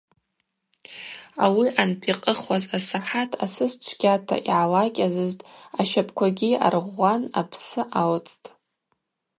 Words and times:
Ауи 1.43 1.67
анпикъыхуаз 1.81 2.63
асахӏат 2.77 3.31
асыс 3.43 3.73
чвгьата 3.83 4.35
йгӏалакӏьазызтӏ, 4.39 5.47
ащапӏквагьи 5.79 6.59
аргъвгъван 6.65 7.21
апсы 7.39 7.81
алцӏтӏ. 7.99 8.47